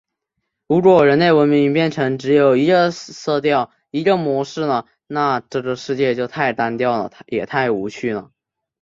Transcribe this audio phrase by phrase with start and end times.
[0.65, 8.31] 如果人类文明变得只有一个色调、一个模式了，那这个世界就太单调了，也太无趣了！